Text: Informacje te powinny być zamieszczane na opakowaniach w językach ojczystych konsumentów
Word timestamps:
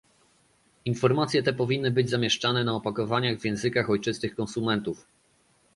Informacje 0.85 1.43
te 1.43 1.53
powinny 1.53 1.91
być 1.91 2.09
zamieszczane 2.09 2.63
na 2.63 2.73
opakowaniach 2.75 3.39
w 3.39 3.45
językach 3.45 3.89
ojczystych 3.89 4.35
konsumentów 4.35 5.05